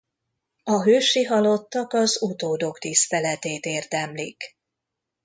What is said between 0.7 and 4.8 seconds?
hősi halottak az utódok tiszteletét érdemlik.